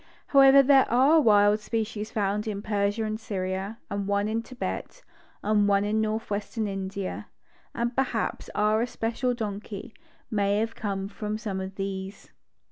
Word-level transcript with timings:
However, 0.29 0.63
there 0.63 0.89
are 0.89 1.21
wild 1.21 1.59
species 1.59 2.09
found 2.09 2.47
in 2.47 2.63
Persia 2.63 3.03
and 3.03 3.19
Syria, 3.19 3.77
and 3.87 4.07
one 4.07 4.27
in 4.27 4.41
Thibet, 4.41 5.03
and 5.43 5.67
one 5.67 5.85
in 5.85 6.01
northwestern 6.01 6.65
India, 6.67 7.27
and 7.75 7.95
perhaps 7.95 8.49
our 8.55 8.81
especial 8.81 9.35
donkey 9.35 9.93
may 10.31 10.57
have 10.57 10.73
come 10.73 11.07
from 11.07 11.37
some 11.37 11.61
of 11.61 11.75
these. 11.75 12.31